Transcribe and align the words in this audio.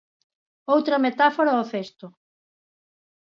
Outra 0.73 1.03
metáfora 1.05 1.51
ao 1.53 1.65
cesto. 1.71 2.05